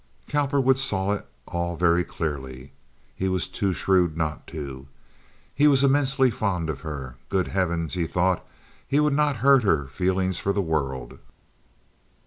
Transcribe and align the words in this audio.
Cowperwood 0.27 0.79
saw 0.79 1.11
it 1.13 1.27
all 1.45 1.75
very 1.75 2.03
clearly. 2.03 2.71
He 3.15 3.27
was 3.29 3.47
too 3.47 3.71
shrewd 3.71 4.17
not 4.17 4.47
to. 4.47 4.87
He 5.53 5.67
was 5.67 5.83
immensely 5.83 6.31
fond 6.31 6.71
of 6.71 6.81
her. 6.81 7.17
Good 7.29 7.49
heaven, 7.49 7.87
he 7.87 8.07
thought, 8.07 8.43
he 8.87 8.99
would 8.99 9.13
not 9.13 9.37
hurt 9.45 9.61
her 9.61 9.85
feelings 9.89 10.39
for 10.39 10.53
the 10.53 10.59
world! 10.63 11.19